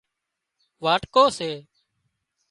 واٽڪو 0.83 1.25
سي 1.37 1.51